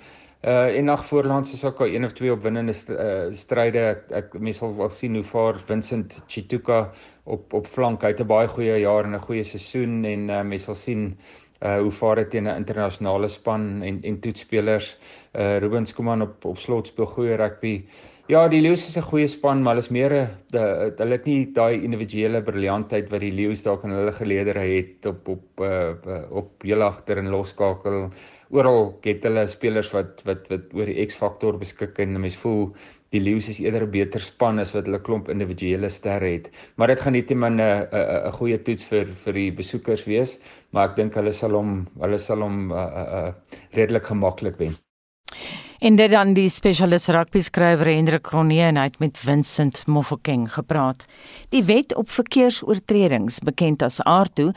[0.41, 3.79] Uh en nag voorlands is ook al een of twee opwindende st uh, stryde.
[3.79, 6.79] Ek, ek mense sal wel sien hoe vaar Vincent Chituka
[7.25, 8.01] op op flank.
[8.03, 11.19] Hy het 'n baie goeie jaar en 'n goeie seisoen en uh, mense sal sien
[11.61, 14.97] uh hoe vaar dit teen 'n internasionale span en en toetspelers.
[15.37, 17.85] Uh Ruben Skuman op op slot speel goeie rugby.
[18.29, 20.29] Ja, die Lions is 'n goeie span, maar hulle is meer 'n
[20.97, 25.29] hulle het nie daai individuele briljantheid wat die Lions dalk in hulle geleedere het op
[25.29, 25.93] op uh,
[26.31, 28.11] op heel agter en loskakel.
[28.51, 32.65] Oral het hulle spelers wat wat wat oor die X-faktor beskik en mense voel
[33.15, 36.51] die Lions is eerder 'n beter span as wat hulle klomp individuele sterre het.
[36.77, 40.39] Maar dit gaan nietemin 'n 'n goeie toets vir vir die besoekers wees,
[40.73, 43.33] maar ek dink hulle sal hom hulle sal hom uh, uh, uh,
[43.75, 44.75] redelik gemaklik wen.
[45.81, 50.43] En dit dan die spesialis rugby skrywer Hendrik Kronee en hy het met Vincent Mofokeng
[50.53, 51.07] gepraat.
[51.55, 54.51] Die wet op verkeersoortredings, bekend as ARTO,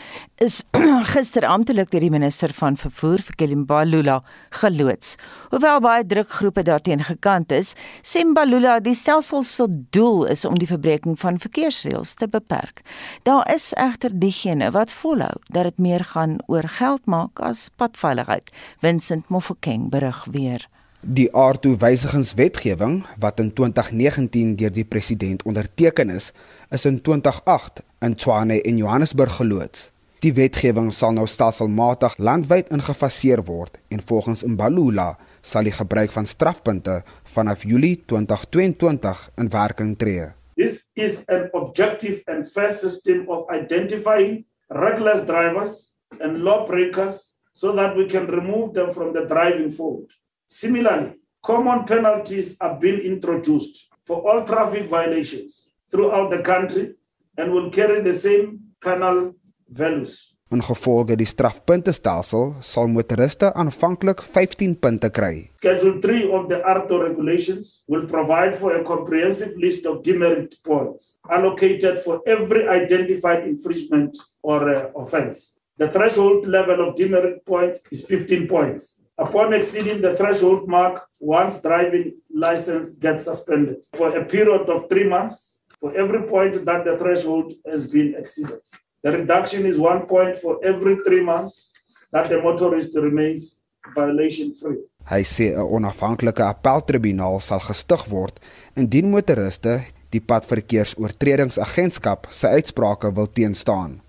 [0.44, 0.58] is
[1.14, 5.16] gister amptelik deur die minister van vervoer, Fikile geloods.
[5.50, 7.72] Hoewel baie drukgroepe daarteen gekant is,
[8.04, 12.84] sê Mbalula die stelsel se doel is om die verbreeking van verkeersreëls te beperk.
[13.24, 18.52] Daar is egter diegene wat volhou dat dit meer gaan oor geld maak as padveiligheid.
[18.84, 20.68] Vincent Mofokeng berig weer.
[21.04, 26.30] Die aardtoewysigingswetgewing wat in 2019 deur die president onderteken is,
[26.72, 29.90] is in 2008 in Tshwane en Johannesburg geloods.
[30.24, 35.10] Die wetgewing sal nou stelselmatig landwyd ingefaseer word en volgens Mbalula
[35.44, 37.02] sal die gebruik van strafpunte
[37.36, 40.32] vanaf Julie 2022 in werking tree.
[40.56, 47.98] This is an objective and fair system of identifying reckless drivers and lawbreakers so that
[48.00, 50.23] we can remove them from the driving force.
[50.54, 56.94] Similarly, common penalties have been introduced for all traffic violations throughout the country
[57.40, 59.34] and will carry the same penal
[59.68, 60.38] values.
[60.54, 65.50] In gevolge die strafpuntestelsel sal motoriste aanvanklik 15 punte kry.
[65.58, 71.18] Schedule 3 of the ARTO regulations will provide for a comprehensive list of demerit points
[71.34, 75.58] allocated for every identified infringement or uh, offense.
[75.82, 79.02] The threshold level of demerit points is 15 points.
[79.18, 85.08] Upon exceeding the threshold mark, one's driving license gets suspended for a period of three
[85.08, 88.60] months for every point that the threshold has been exceeded.
[89.04, 91.72] The reduction is one point for every three months
[92.12, 93.62] that the motorist remains
[93.94, 94.82] violation free.
[95.06, 98.40] Hy sê 'n onafhanklike appeltribunaal sal gestig word
[98.76, 104.02] indien motoriste die padverkeersoortredingsagentskap se uitsprake wil teenstaan.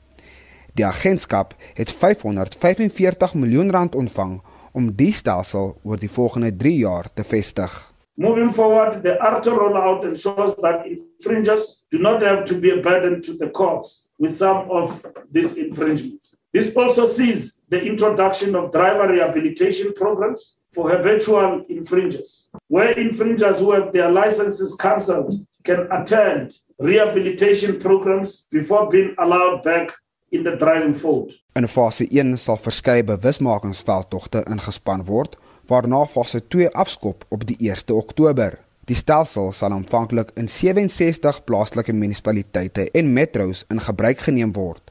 [0.74, 4.40] Die agentskap het 545 miljoen rand ontvang
[4.74, 7.72] om die stelsel oor die volgende 3 jaar te vestig.
[8.16, 13.20] Moving forward, the ARTO rollout ensures that infringers do not have to be a burden
[13.20, 16.36] to the courts with some of these infringements.
[16.52, 23.72] This also sees the introduction of driver rehabilitation programs for habitual infringers, where infringers who
[23.72, 25.34] have their licenses cancelled
[25.64, 29.90] can attend rehabilitation programs before being allowed back
[30.34, 31.32] in the driving field.
[31.54, 35.36] In fase 1 sal verskeie bewusmakingsveldtogte ingespan word,
[35.70, 38.58] waarna fase 2 afskop op die 1 Oktober.
[38.84, 44.90] Die stelsel sal aanvanklik in 67 plaaslike munisipaliteite en metro's in gebruik geneem word,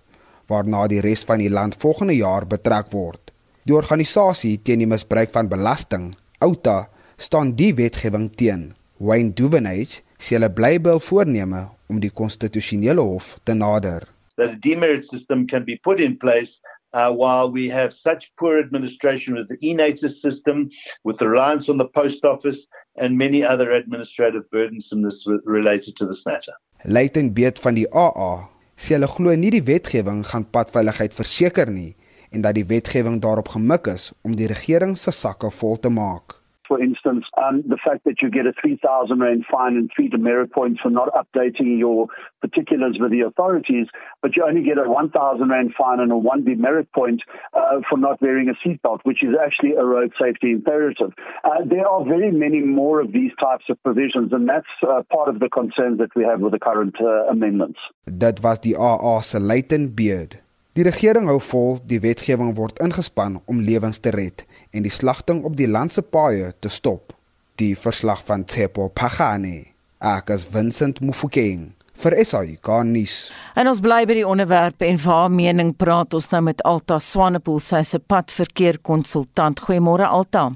[0.49, 3.34] waarna die res van die land volgende jaar betrek word.
[3.63, 8.73] Die organisasie teen die misbruik van belasting, OUTA, staan die wetgewing teen.
[8.97, 14.12] Wayne Duvenage sê hulle bly hul voorneme om die konstitusionele hof te nader.
[14.38, 16.60] That a demerit system can be put in place
[16.93, 20.69] uh, while we have such poor administration with the e-natus system,
[21.04, 22.67] with the reliance on the post office,
[22.98, 26.54] and many other administrative burdensomeness related to this matter.
[26.86, 31.93] Leighton Beet van die AA sê hulle glo nie die wetgewing gaan padveiligheid verseker nie
[32.34, 36.42] en dat die wetgewing daarop gemik is om die regering se sakke vol te maak.
[36.73, 40.51] For instance, um, the fact that you get a 3,000 Rand fine and three demerit
[40.51, 42.07] points for not updating your
[42.41, 43.86] particulars with the authorities,
[44.23, 47.21] but you only get a 1,000 Rand fine and a one demerit point
[47.53, 51.13] uh, for not wearing a seatbelt, which is actually a road safety imperative.
[51.43, 55.29] Uh, there are very many more of these types of provisions, and that's uh, part
[55.29, 57.77] of the concerns that we have with the current uh, amendments.
[58.07, 58.73] That was the
[59.21, 60.39] se Leighton Beard.
[60.73, 64.41] Die regering hou vol die wetgewing word ingespan om lewens te red
[64.73, 67.13] en die slagting op die land se paaie te stop.
[67.62, 69.69] Die verslag van Tsepo Pagane,
[70.01, 71.71] Akas Vincent Mufokeng
[72.03, 73.31] vir SAI Garnis.
[73.55, 77.62] En ons bly by die onderwerp en waar mening praat ons nou met Alta Swanepoel,
[77.62, 79.62] sy se padverkeer konsultant.
[79.63, 80.49] Goeiemôre Alta.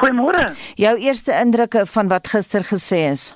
[0.00, 0.50] Goeiemôre.
[0.80, 3.30] Jou eerste indrukke van wat gister gesê is?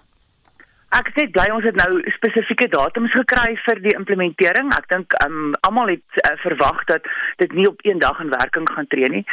[0.94, 4.68] Ek sê bly ons het nou spesifieke datums gekry vir die implementering.
[4.76, 7.08] Ek dink um almal het uh, verwag dat
[7.42, 9.24] dit nie op een dag in werking gaan tree nie.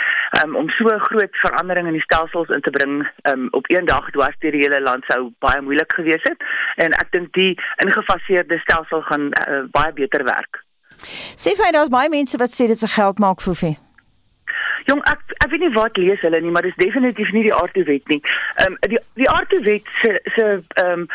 [0.42, 3.86] Um om so 'n groot verandering in die stelsels in te bring um op een
[3.86, 6.42] dag dwars deur die hele land sou baie moeilik gewees het
[6.76, 7.54] en ek dink die
[7.86, 10.66] ingefaseerde stelsel gaan uh, baie beter werk.
[11.36, 13.78] Sê vir my daar's baie mense wat sê dit se geld maak vir
[14.90, 17.84] Jong, ek ek weet nie wat lees hulle nie, maar dis definitief nie die aardtoe
[17.86, 18.22] wet nie.
[18.56, 20.48] Ehm um, die die aardtoe wet se se
[20.82, 21.08] ehm um,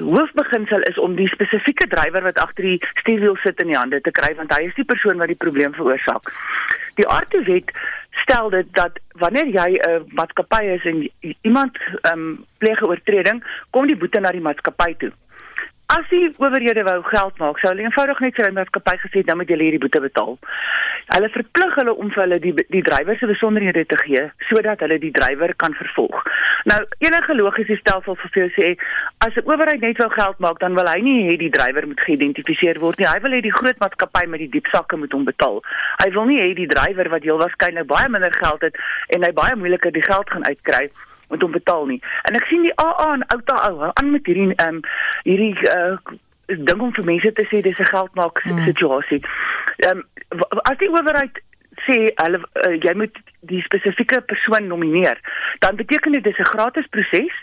[0.00, 4.10] hoofbeginsel is om die spesifieke drywer wat agter die stuurwiel sit in die hande te
[4.10, 6.32] kry want hy is die persoon wat die probleem veroorsaak.
[7.00, 7.72] Die aardtoe wet
[8.22, 11.08] stel dit dat wanneer jy 'n uh, maatskappy is en
[11.42, 15.12] iemand ehm um, pleeg 'n oortreding, kom die boete na die maatskappy toe.
[15.86, 19.36] As die owerhede wou geld maak, sou hulle eenvoudig net vir 'n maatskappy gesê dan
[19.36, 20.38] moet julle hierdie boete betaal.
[21.14, 24.98] Hulle verplig hulle om vir hulle die die drywer se besonderhede te gee sodat hulle
[24.98, 26.22] die drywer kan vervolg.
[26.64, 28.78] Nou enige logiese stelsel vir jou sê
[29.18, 32.00] as 'n owerheid net wou geld maak, dan wil hy nie hê die drywer moet
[32.00, 33.06] geïdentifiseer word nie.
[33.06, 35.62] Hy wil hê die groot maatskappy met die diep sakke moet hom betaal.
[36.04, 38.76] Hy wil nie hê die drywer wat heel waarskynlik baie minder geld het
[39.08, 40.88] en hy baie moeiliker die geld gaan uitkry
[41.32, 42.00] moet hom betaal nie.
[42.28, 44.82] En ek sien die AA en Outa ou aan met hierdie ehm um,
[45.28, 45.96] hierdie uh,
[46.46, 48.64] ding om vir mense te sê dis 'n geldmaak hmm.
[48.68, 49.22] situasie.
[49.86, 51.40] Ehm um, as die owerheid
[51.86, 53.16] sê hulle uh, jy moet
[53.50, 55.18] die spesifieke persoon nomineer,
[55.64, 57.36] dan beteken dit dis 'n gratis proses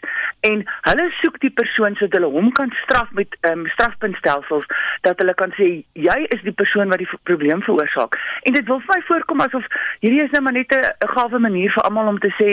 [0.50, 4.66] en hulle soek die persoon sodat hulle hom kan straf met ehm um, strafpuntstelsels
[5.02, 8.16] dat hulle kan sê jy is die persoon wat die probleem veroorsaak.
[8.44, 9.66] En dit wil vir my voorkom asof
[10.00, 12.50] hierdie is nou maar net 'n gawe manier vir almal om te sê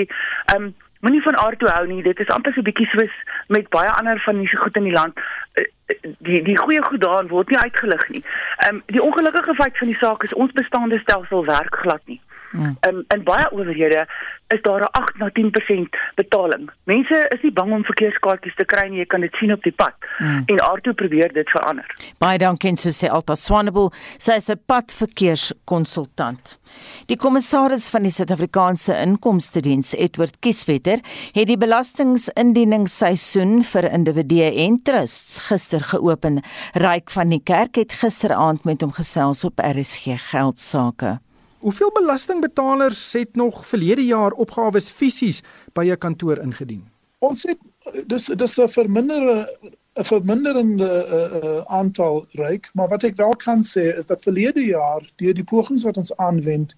[0.54, 2.02] ehm um, moenie van aard toe hou nie.
[2.02, 3.14] Dit is amper so 'n bietjie soos
[3.48, 5.18] met baie ander van die goed in die land.
[5.52, 8.24] Eh, eh, die die goeie goed daarin word nie uitgelig nie.
[8.56, 12.20] Ehm um, die ongelukkige feit van die saak is ons bestaande stelsel werk glad nie.
[12.50, 12.76] Hmm.
[12.88, 14.06] Um, in baie owerhede
[14.48, 16.70] is daar 'n 8 na 10% betaling.
[16.84, 19.72] Mense is nie bang om verkeerskaartjies te kry nie, jy kan dit sien op die
[19.72, 19.94] pad.
[20.18, 20.42] Hmm.
[20.46, 21.86] En Arto probeer dit verander.
[22.18, 26.58] Baie dankie so sê Alta Swanepoel, sy is 'n padverkeerskonsultant.
[27.06, 30.98] Die kommissaris van die Suid-Afrikaanse Inkomste Diens, Edward Kieswetter,
[31.32, 36.42] het die belastingindieningsseisoen vir individue en trusts gister geopen.
[36.74, 41.18] Ryk van die Kerk het gisteraand met hom gesels op RSG geldsaake.
[41.66, 45.40] Hoeveel belastingbetalers het nog verlede jaar opgawes fisies
[45.72, 46.84] by 'n kantoor ingedien?
[47.18, 47.58] Ons het
[48.06, 49.58] dis dis 'n verminderde
[49.98, 54.64] 'n verminderende uh, uh, aantal ryk, maar wat ek wel kan sê is dat verlede
[54.64, 56.76] jaar deur die pogings wat ons aanwend,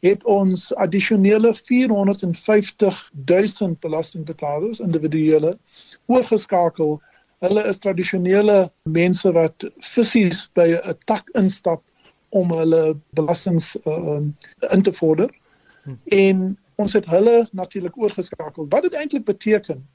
[0.00, 5.58] het ons addisionele 450 000 belastingbetalers individuele
[6.06, 7.02] oorgeskakel.
[7.38, 11.84] Hulle is tradisionele mense wat fisies by 'n tak instap
[12.30, 14.20] om hulle belastings uh,
[14.70, 15.30] in te vorder.
[15.82, 15.98] Hmm.
[16.04, 18.68] En ons het hulle natuurlik oorgeskakel.
[18.68, 19.88] Wat dit eintlik beteken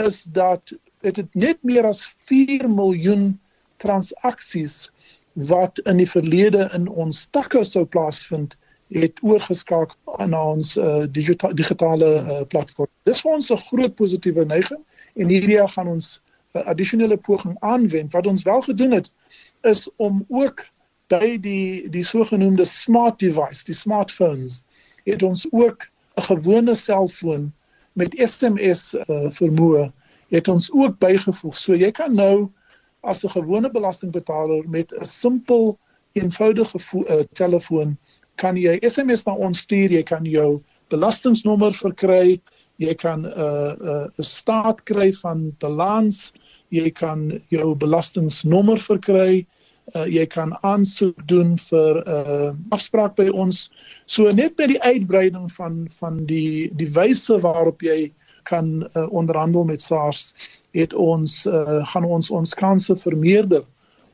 [0.00, 3.40] is dat dit het net meer as 4 miljoen
[3.76, 4.90] transaksies
[5.48, 8.56] wat in die verlede in ons takke sou plaasvind
[8.92, 12.90] het oorgeskakel aan ons uh, digita digitale uh, platform.
[13.08, 14.80] Dis vir ons 'n groot positiewe neiging
[15.16, 16.20] en hierdie jaar gaan ons
[16.54, 18.12] 'n uh, addisionele poging aanwend.
[18.12, 19.12] Wat ons wel gedoen het
[19.62, 20.66] is om ook
[21.12, 24.62] by die die sogenaamde smart device, die smartphones,
[25.04, 27.52] het ons ook 'n gewone selfoon
[27.92, 29.92] met SMS uh, vermoë
[30.32, 31.56] het ons ook bygevoeg.
[31.58, 32.48] So jy kan nou
[33.02, 35.78] as 'n gewone belastingbetaler met 'n simpel
[36.12, 37.96] eenvoudige uh, telefoon
[38.36, 42.40] kan jy SMS na ons stuur, jy kan jou belastingnommer verkry,
[42.76, 46.32] jy kan 'n uh, 'n uh, staat kry van balans,
[46.70, 49.46] jy kan jou belastingnommer verkry,
[49.94, 53.70] uh, jy kan aansoek doen vir 'n uh, afspraak by ons.
[54.06, 59.64] So net by die uitbreiding van van die die wyse waarop jy kan uh, onderhandel
[59.64, 60.34] met SARS
[60.72, 63.64] het ons uh, gaan ons ons kanse vermeerder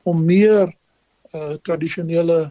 [0.03, 0.73] om meer
[1.35, 2.51] uh, tradisionele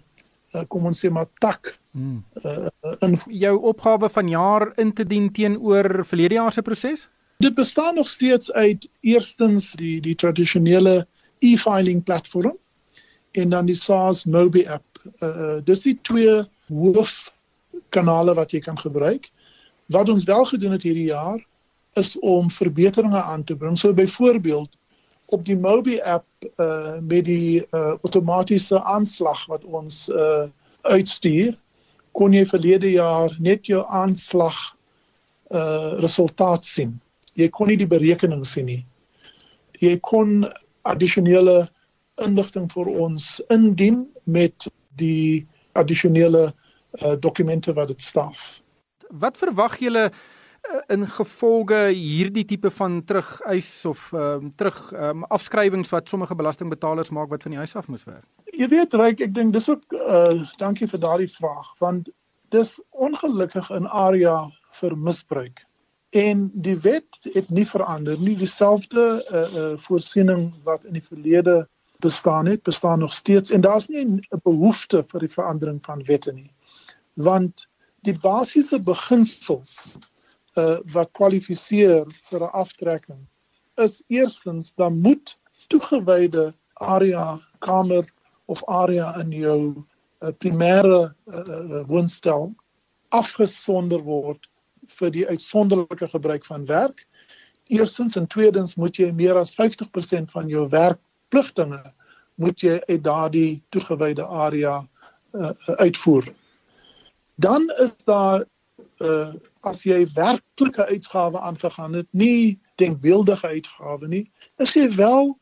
[0.53, 2.23] uh, kom ons sê maar tak hmm.
[2.43, 2.69] uh,
[3.01, 7.10] in jou opgawe van jaar in te dien teenoor verlede jaar se proses?
[7.39, 11.06] Dit bestaan nog steeds uit eerstens die die tradisionele
[11.39, 12.58] e-filing platform
[13.38, 14.86] en dan die SARS Mobi app.
[15.21, 17.34] Uh dis die twee hoof
[17.95, 19.30] kanale wat jy kan gebruik.
[19.93, 21.39] Wat ons wel gedoen het hierdie jaar
[21.97, 23.78] is om verbeteringe aan te bring.
[23.78, 24.69] So byvoorbeeld
[25.26, 30.47] op die Mobi app uh met die uh outomatiese aanslag wat ons uh
[30.88, 31.58] uitstuur,
[32.12, 34.56] kon jy verlede jaar net jou aanslag
[35.52, 36.97] uh resultaat sien.
[37.38, 38.84] Jy kon nie die berekening sien nie.
[39.80, 40.47] Jy kon
[40.88, 41.67] addisionele
[42.23, 45.47] inligting vir ons indien met die
[45.78, 48.59] addisionele uh, dokumente wat dit staaf.
[49.09, 55.93] Wat verwag julle uh, in gevolge hierdie tipe van terugeis of um, terug um, afskrywings
[55.93, 58.26] wat sommige belastingbetalers maak wat van die huis af moes werk?
[58.57, 62.09] Jy weet reg, ek dink dis ook uh, dankie vir daardie vraag want
[62.55, 64.47] dis ongelukkig 'n area
[64.80, 65.63] vir misbruik.
[66.15, 68.36] En die wet het nie verander nie.
[68.39, 71.68] Dieselfde uh, uh, voorsiening wat in die verlede
[72.00, 76.34] bestaan het, bestaan nog steeds en daar's nie 'n behoefte vir die verandering van wette
[76.34, 76.52] nie.
[77.14, 77.68] Want
[78.08, 79.98] Die basiese beginsels
[80.58, 83.20] uh wat kwalifiseer vir 'n aftrekking
[83.86, 85.34] is eerstens dan moet
[85.74, 88.06] toegewyde area kamer
[88.45, 92.54] of area in jou uh, primêre uh, woonstel
[93.10, 94.48] afgesonder word
[95.00, 97.06] vir die uitsonderlike gebruik van werk.
[97.68, 100.68] Eerstens en tweedens moet jy meer as 50% van jou
[101.30, 101.93] werkpligtinge
[102.36, 104.88] moet jy uit daardie toegewyde area
[105.34, 106.28] uh, uitvoer.
[107.36, 108.45] Dan is daar
[108.99, 109.34] uh
[109.67, 115.34] as jy werklike uitgawe aangegaan het, nie denkbeeldige uitgawe nie, is jy wel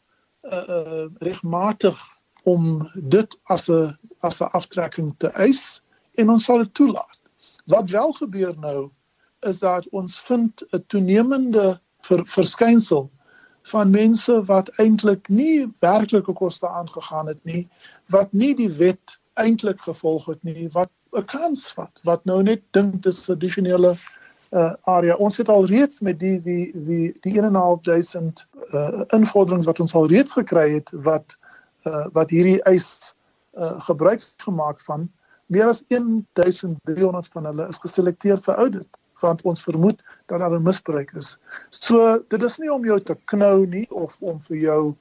[0.49, 1.99] uh, uh regmatig
[2.43, 5.83] om dit as 'n as 'n aftrekking te eis
[6.17, 7.19] en ons sal dit toelaat.
[7.65, 8.89] Wat wel gebeur nou
[9.41, 13.11] is dat ons vind 'n toenemende ver, verskynsel
[13.71, 17.67] van mense wat eintlik nie werklike koste aangegaan het nie,
[18.13, 22.61] wat nie die wet eintlik gevolg het nie, wat 'n kans vat, wat nou net
[22.71, 23.97] dink dis 'n addisionele
[24.51, 25.15] uh area.
[25.15, 30.07] Ons het al reeds met die die die die 1.500 uh invorderings wat ons al
[30.07, 31.37] reeds gekry het wat
[31.85, 33.15] uh wat hierdie eis
[33.57, 35.09] uh gebruik gemaak van
[35.47, 38.89] meer as 1300 van hulle is geselekteer vir audit
[39.21, 41.37] want ons vermoed dat daar 'n misbruik is.
[41.69, 44.95] So dit is nie om jou te knou nie of om vir jou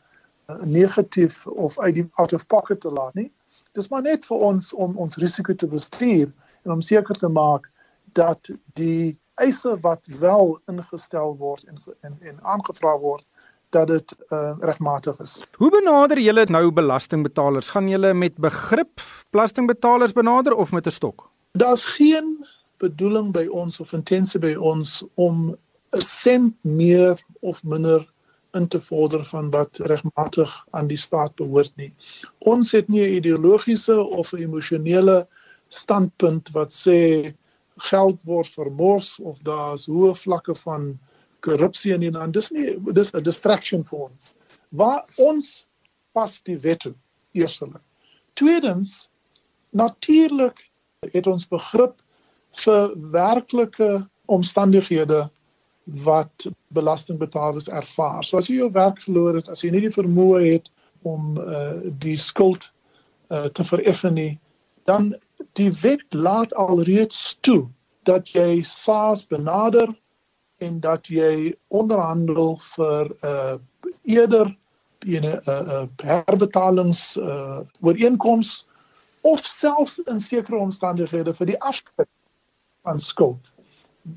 [0.49, 3.33] uh, negatief of uit die out of pocket te laat nie.
[3.73, 6.33] Dis maar net vir ons om ons risiko te bestuur
[6.65, 7.71] en om seker te maak
[8.13, 13.25] dat die eise wat wel ingestel word en en, en aangevra word
[13.75, 15.43] dat dit uh, regmatig is.
[15.59, 17.73] Hoe benader julle nou belastingbetalers?
[17.75, 19.03] Gaan julle met begrip
[19.35, 21.31] belastingbetalers benader of met 'n stok?
[21.53, 22.47] Daar's geen
[22.79, 25.57] bedoeling by ons of intensie by ons om
[25.95, 28.07] 'n sent meer of minder
[28.55, 31.93] in te vorder van wat regmatig aan die staat behoort nie.
[32.39, 35.27] Ons het nie 'n ideologiese of 'n emosionele
[35.69, 37.35] standpunt wat sê
[37.91, 40.99] geld word vermors of daar's hoë vlakke van
[41.41, 42.35] korrupsie in die land.
[42.35, 44.37] Dis nie dis 'n distraction vir ons.
[44.71, 45.67] Waar ons
[46.13, 46.95] pas die wet toe,
[47.33, 47.77] eerstens.
[48.35, 49.09] Tweedens,
[49.71, 50.71] natuurlik
[51.13, 52.01] het ons begrip
[52.57, 55.25] vir werklike omstandighede
[55.85, 58.25] wat belastingbetalers ervaar.
[58.25, 60.71] So as jy jou werk verloor het, as jy nie die vermoë het
[61.05, 62.65] om uh, die skuld
[63.29, 64.33] uh, te vereffen nie,
[64.89, 65.13] dan
[65.59, 67.67] die wet laat alreeds toe
[68.09, 69.93] dat jy SARS benader
[70.65, 73.57] en dat jy onderhandel vir 'n uh,
[74.05, 74.57] eerder
[75.05, 78.67] 'n uh, uh, herbetalings uh, ooreenkoms
[79.21, 82.09] of selfs in sekere omstandighede vir die afskrif
[82.85, 83.53] van skuld.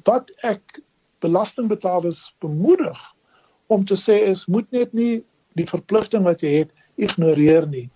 [0.07, 0.81] Wat ek
[1.23, 2.99] belastingbetalers bemoedig
[3.67, 5.23] om te sê is moet net nie
[5.57, 7.87] die verpligting wat jy het ignoreer nie.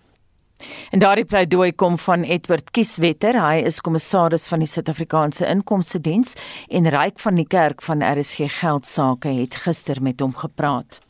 [0.94, 3.38] En daardie pleidooi kom van Edward Kieswetter.
[3.40, 6.36] Hy is kommissaris van die Suid-Afrikaanse Inkomste Diens
[6.68, 11.00] en Ryk van die Kerk van RSG Geldsaake het gister met hom gepraat.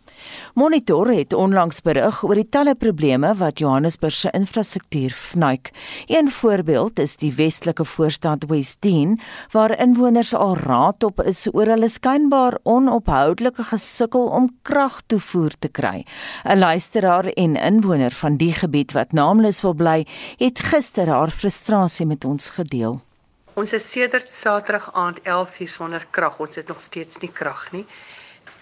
[0.54, 5.70] Monitor het onlangs berig oor die talle probleme wat Johannesburg se infrastruktuur fnuik.
[6.06, 9.18] Een voorbeeld is die westelike voorstad Westdene
[9.50, 16.04] waar inwoners al raad op is oor hulle skynbaar onophoudelike gesukkel om kragtoevoer te kry.
[16.44, 20.06] 'n Luisteraar en inwoner van die gebied wat naamloos wil bly,
[20.36, 23.00] het gister haar frustrasie met ons gedeel.
[23.54, 26.38] Ons is sedert Saterdag aand 11:00 sonder krag.
[26.40, 27.86] Ons het nog steeds nie krag nie.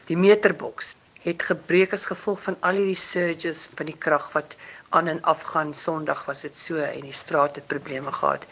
[0.07, 0.95] Die meterboks
[1.25, 4.57] het gebreek as gevolg van al hierdie surges van die krag wat
[4.97, 5.75] aan en af gaan.
[5.75, 8.47] Sondag was dit so en die straat het probleme gehad.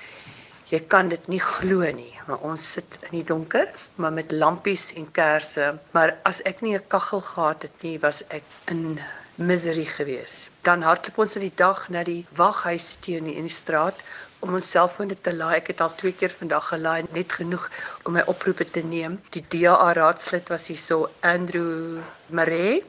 [0.68, 4.90] Jy kan dit nie glo nie, maar ons sit in die donker, maar met lampies
[5.00, 5.70] en kersse.
[5.96, 9.00] Maar as ek nie 'n kaggel gehad het nie, was ek in
[9.38, 10.50] misery geweest.
[10.62, 14.02] Dan hardloop ons in die dag na die waghuis teen in die straat
[14.44, 15.56] om ons selfone te laai.
[15.60, 17.66] Ek het al twee keer vandag gelaai, net genoeg
[18.04, 19.18] om my oproepe te neem.
[19.36, 22.82] Die DA raadslid was hier so Andrew Maree,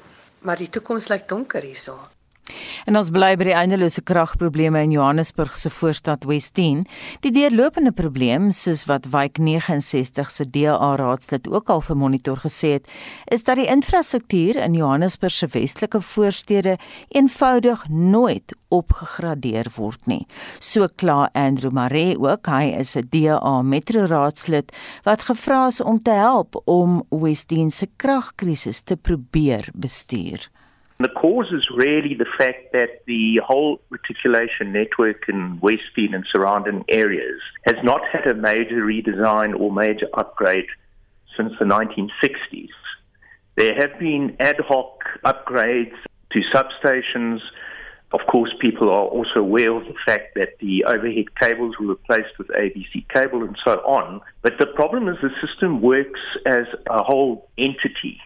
[0.46, 1.98] maar die toekoms lyk donker hierso.
[2.88, 6.86] En ons bly by die eindelose kragprobleme in Johannesburg se voorstad Westdene.
[7.24, 12.76] Die deurlopende probleem, soos wat Wyk 69 se DA raadslid ook al vir monitor gesê
[12.78, 12.88] het,
[13.28, 16.78] is dat die infrastruktuur in Johannesburg se westelike voorstede
[17.10, 20.26] eenvoudig nooit opgegradeer word nie.
[20.60, 24.72] So kla Andrew Mare ook, hy is 'n DA metro raadslid
[25.04, 30.50] wat gevra is om te help om Westdene se kragkrisis te probeer bestuur.
[31.02, 36.84] The cause is really the fact that the whole reticulation network in Westfield and surrounding
[36.90, 40.68] areas has not had a major redesign or major upgrade
[41.38, 42.68] since the 1960s.
[43.56, 45.96] There have been ad hoc upgrades
[46.32, 47.40] to substations,
[48.12, 52.38] Of course, people are also aware of the fact that the overhead cables were replaced
[52.40, 54.22] with ABC cable and so on.
[54.42, 58.20] But the problem is the system works as a whole entity.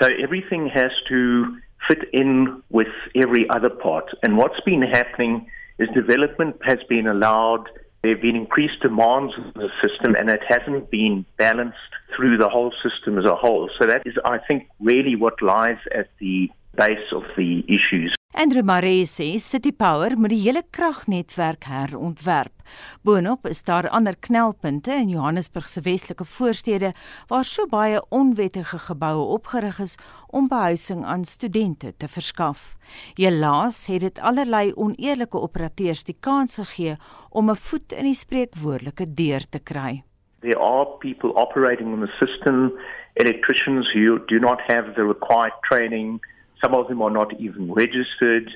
[0.00, 4.06] So everything has to fit in with every other part.
[4.22, 5.48] And what's been happening
[5.78, 7.68] is development has been allowed.
[8.02, 11.76] There have been increased demands on the system, and it hasn't been balanced
[12.16, 13.70] through the whole system as a whole.
[13.78, 18.17] So that is, I think, really what lies at the base of the issues.
[18.38, 22.52] Andrew Maree sê City Power moet die hele kragnetwerk herontwerp.
[23.02, 26.92] Boonop is daar ander knelpunte in Johannesburg se westelike voorstede
[27.32, 29.96] waar so baie onwettige geboue opgerig is
[30.30, 32.76] om behuising aan studente te verskaf.
[33.18, 36.94] Helaas het dit allerlei oneerlike operateurs die kans gegee
[37.30, 40.04] om 'n voet in die spreekwoordelike deur te kry.
[40.40, 42.78] There are people operating in the system,
[43.14, 46.20] electricians who do not have the required training
[46.60, 48.50] Some of them are not even registered,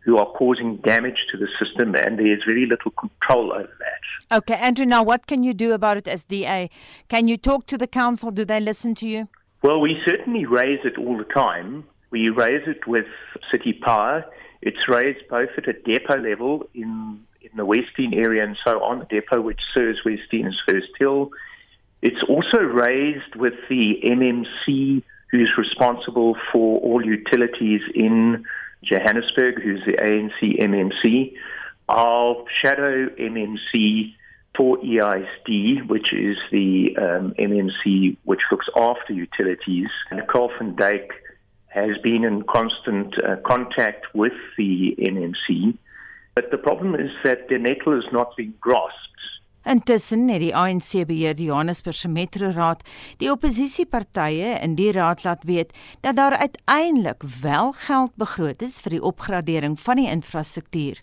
[0.00, 4.36] who are causing damage to the system, and there's very little control over that.
[4.36, 6.68] Okay, Andrew, now what can you do about it as DA?
[7.08, 8.30] Can you talk to the council?
[8.30, 9.28] Do they listen to you?
[9.62, 11.84] Well, we certainly raise it all the time.
[12.10, 13.06] We raise it with
[13.50, 14.24] City Power.
[14.60, 19.00] It's raised both at a depot level in in the Western area and so on,
[19.00, 21.30] the depot which serves Western and First Hill.
[22.02, 25.02] It's also raised with the MMC
[25.34, 28.44] who's responsible for all utilities in
[28.84, 31.34] Johannesburg, who's the ANC MMC,
[31.88, 34.14] our shadow MMC
[34.56, 41.08] for EISD, which is the um, MMC which looks after utilities, and van Dijk
[41.66, 45.76] has been in constant uh, contact with the NMC.
[46.36, 49.00] But the problem is that the nettle is not being grasped.
[49.64, 52.82] Intussen het die ANC beheer die Johannesburgse Metro Raad
[53.22, 55.72] die oppositiepartye in die raad laat weet
[56.04, 61.00] dat daar uiteindelik wel geld begroot is vir die opgradering van die infrastruktuur.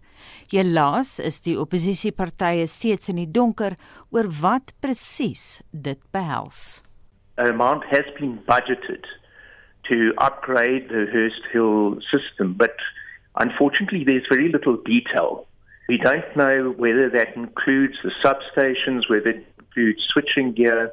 [0.53, 3.73] Helaas is die oppositiepartye steeds in die donker
[4.13, 6.83] oor wat presies dit behels.
[7.41, 9.09] A amount has been budgeted
[9.89, 12.77] to upgrade the Hurst Hill system, but
[13.41, 15.47] unfortunately there's very little detail
[15.91, 20.89] We don't know whether that includes the substations, whether it includes switching gear,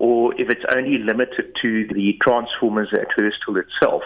[0.00, 4.02] or if it's only limited to the transformers at Hurstville itself.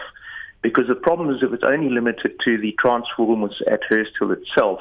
[0.60, 4.80] Because the problem is if it's only limited to the transformers at Hurstville itself,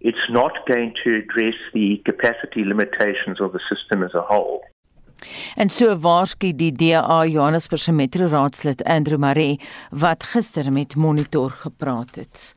[0.00, 4.62] it's not going to address the capacity limitations of the system as a whole.
[5.56, 9.58] En so waarskynlik die DA Johannesburg se Metro Raadslid Andrew Maree
[9.90, 12.54] wat gister met Monitor gepraat het.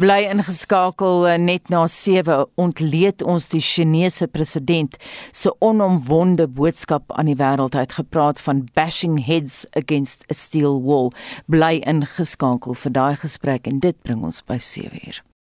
[0.00, 4.96] Bly ingeskakel eh, net na 7 ontleed ons die Chinese president
[5.28, 11.12] se onomwonde boodskap aan die wêreld uitgepraat van bashing heads against a steel wall.
[11.52, 15.20] Bly ingeskakel vir daai gesprek en dit bring ons by 7 uur.